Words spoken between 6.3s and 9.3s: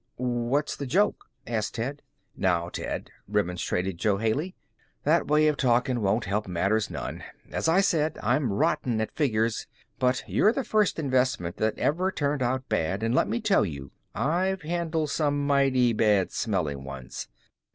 matters none. As I said, I'm rotten at